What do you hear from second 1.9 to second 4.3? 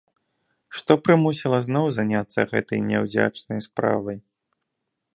заняцца гэтай няўдзячнай справай?